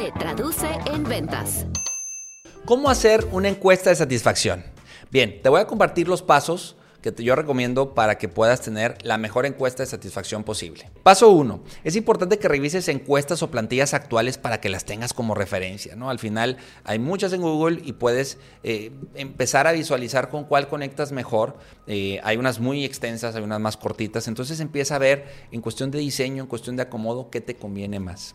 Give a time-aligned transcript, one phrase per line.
[0.00, 1.66] Se traduce en ventas.
[2.64, 4.64] ¿Cómo hacer una encuesta de satisfacción?
[5.10, 9.18] Bien, te voy a compartir los pasos que yo recomiendo para que puedas tener la
[9.18, 10.90] mejor encuesta de satisfacción posible.
[11.02, 11.62] Paso 1.
[11.84, 15.96] Es importante que revises encuestas o plantillas actuales para que las tengas como referencia.
[15.96, 16.08] ¿no?
[16.08, 21.12] Al final hay muchas en Google y puedes eh, empezar a visualizar con cuál conectas
[21.12, 21.58] mejor.
[21.86, 24.28] Eh, hay unas muy extensas, hay unas más cortitas.
[24.28, 28.00] Entonces empieza a ver en cuestión de diseño, en cuestión de acomodo, qué te conviene
[28.00, 28.34] más.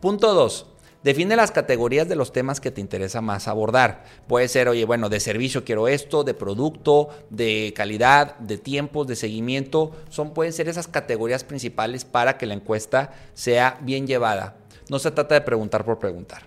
[0.00, 0.66] Punto 2.
[1.02, 4.04] Define las categorías de los temas que te interesa más abordar.
[4.28, 9.16] Puede ser, oye, bueno, de servicio quiero esto, de producto, de calidad, de tiempos, de
[9.16, 9.92] seguimiento.
[10.10, 14.56] Son, pueden ser esas categorías principales para que la encuesta sea bien llevada.
[14.88, 16.42] No se trata de preguntar por preguntar.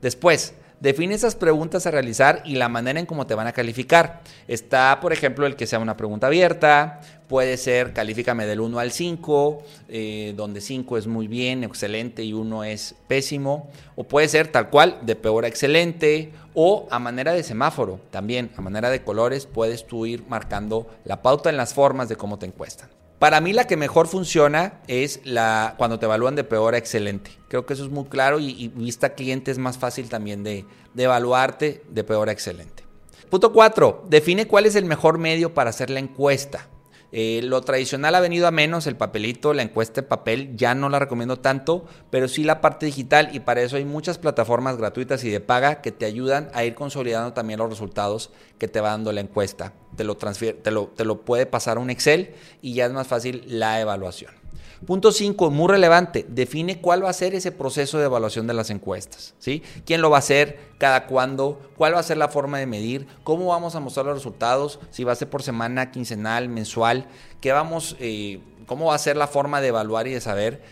[0.00, 4.22] Después, Define esas preguntas a realizar y la manera en cómo te van a calificar.
[4.48, 8.90] Está, por ejemplo, el que sea una pregunta abierta, puede ser califícame del 1 al
[8.90, 14.48] 5, eh, donde 5 es muy bien, excelente y 1 es pésimo, o puede ser
[14.48, 19.04] tal cual, de peor a excelente, o a manera de semáforo, también a manera de
[19.04, 22.88] colores puedes tú ir marcando la pauta en las formas de cómo te encuestan.
[23.20, 27.30] Para mí la que mejor funciona es la cuando te evalúan de peor a excelente.
[27.48, 31.02] Creo que eso es muy claro y, vista cliente es más fácil también de, de
[31.02, 32.82] evaluarte de peor a excelente.
[33.28, 34.06] Punto 4.
[34.08, 36.69] Define cuál es el mejor medio para hacer la encuesta.
[37.12, 40.88] Eh, lo tradicional ha venido a menos, el papelito, la encuesta de papel, ya no
[40.88, 45.24] la recomiendo tanto, pero sí la parte digital y para eso hay muchas plataformas gratuitas
[45.24, 48.90] y de paga que te ayudan a ir consolidando también los resultados que te va
[48.90, 49.72] dando la encuesta.
[49.96, 53.06] Te lo, te lo, te lo puede pasar a un Excel y ya es más
[53.06, 54.39] fácil la evaluación.
[54.86, 58.70] Punto 5, muy relevante, define cuál va a ser ese proceso de evaluación de las
[58.70, 59.34] encuestas.
[59.38, 59.62] ¿sí?
[59.84, 60.58] ¿Quién lo va a hacer?
[60.78, 61.60] ¿Cada cuándo?
[61.76, 63.06] ¿Cuál va a ser la forma de medir?
[63.22, 64.80] ¿Cómo vamos a mostrar los resultados?
[64.90, 67.06] Si va a ser por semana, quincenal, mensual.
[67.42, 70.62] ¿Qué vamos, eh, ¿Cómo va a ser la forma de evaluar y de saber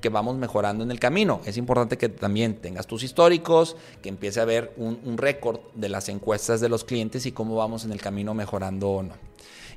[0.00, 1.42] que vamos mejorando en el camino.
[1.44, 5.90] Es importante que también tengas tus históricos, que empiece a ver un, un récord de
[5.90, 9.30] las encuestas de los clientes y cómo vamos en el camino mejorando o no.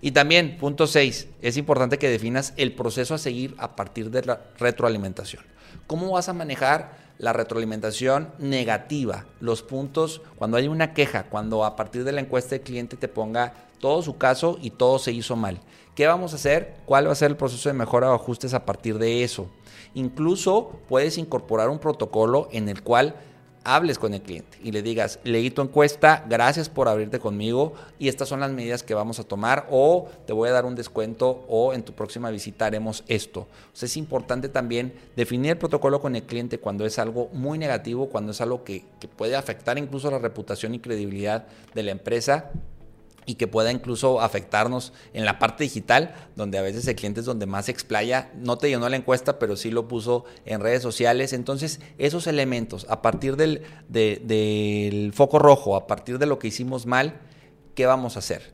[0.05, 4.21] Y también, punto 6, es importante que definas el proceso a seguir a partir de
[4.23, 5.43] la retroalimentación.
[5.87, 9.23] ¿Cómo vas a manejar la retroalimentación negativa?
[9.39, 13.07] Los puntos, cuando hay una queja, cuando a partir de la encuesta del cliente te
[13.07, 15.61] ponga todo su caso y todo se hizo mal.
[15.95, 16.75] ¿Qué vamos a hacer?
[16.85, 19.47] ¿Cuál va a ser el proceso de mejora o ajustes a partir de eso?
[19.93, 23.15] Incluso puedes incorporar un protocolo en el cual
[23.63, 28.07] hables con el cliente y le digas, leí tu encuesta, gracias por abrirte conmigo y
[28.07, 31.45] estas son las medidas que vamos a tomar o te voy a dar un descuento
[31.47, 33.47] o en tu próxima visita haremos esto.
[33.81, 38.31] es importante también definir el protocolo con el cliente cuando es algo muy negativo, cuando
[38.31, 42.51] es algo que, que puede afectar incluso la reputación y credibilidad de la empresa
[43.25, 47.25] y que pueda incluso afectarnos en la parte digital, donde a veces el cliente es
[47.25, 48.31] donde más se explaya.
[48.35, 51.33] No te llenó la encuesta, pero sí lo puso en redes sociales.
[51.33, 56.85] Entonces, esos elementos, a partir del, del foco rojo, a partir de lo que hicimos
[56.85, 57.19] mal,
[57.75, 58.53] ¿qué vamos a hacer?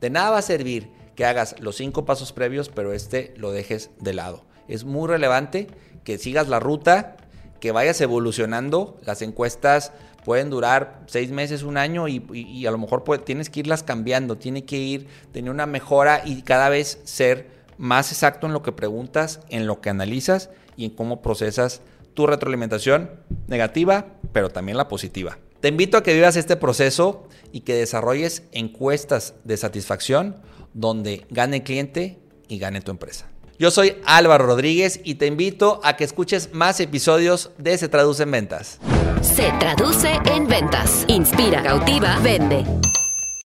[0.00, 3.90] De nada va a servir que hagas los cinco pasos previos, pero este lo dejes
[4.00, 4.44] de lado.
[4.68, 5.66] Es muy relevante
[6.04, 7.16] que sigas la ruta,
[7.60, 8.98] que vayas evolucionando.
[9.04, 9.92] Las encuestas
[10.24, 14.64] pueden durar seis meses, un año y, a lo mejor tienes que irlas cambiando, tiene
[14.64, 17.48] que ir, tener una mejora y cada vez ser
[17.78, 21.80] más exacto en lo que preguntas, en lo que analizas y en cómo procesas
[22.14, 23.10] tu retroalimentación
[23.46, 25.38] negativa, pero también la positiva.
[25.60, 30.36] Te invito a que vivas este proceso y que desarrolles encuestas de satisfacción
[30.74, 33.29] donde gane el cliente y gane tu empresa.
[33.60, 38.22] Yo soy Álvaro Rodríguez y te invito a que escuches más episodios de Se Traduce
[38.22, 38.78] en Ventas.
[39.20, 41.04] Se traduce en ventas.
[41.08, 42.64] Inspira, cautiva, vende.